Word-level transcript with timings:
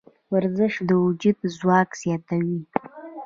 ورزش 0.33 0.73
د 0.89 0.91
وجود 1.03 1.37
ځواک 1.57 1.89
زیاتوي. 2.01 2.59